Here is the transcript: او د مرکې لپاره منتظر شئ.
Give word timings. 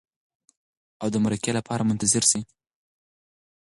او 1.01 1.07
د 1.13 1.15
مرکې 1.25 1.51
لپاره 1.57 1.87
منتظر 1.89 2.23
شئ. 2.31 2.41